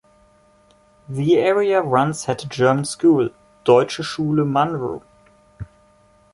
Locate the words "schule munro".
4.03-5.03